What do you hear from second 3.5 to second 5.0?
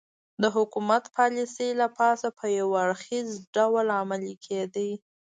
ډول عملي کېدې